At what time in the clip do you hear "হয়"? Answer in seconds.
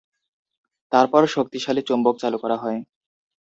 2.57-2.79